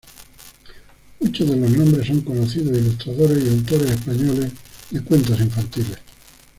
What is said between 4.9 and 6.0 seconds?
cuentos infantiles.